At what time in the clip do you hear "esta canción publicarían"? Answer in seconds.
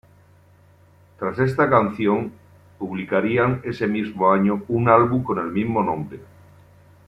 1.37-3.61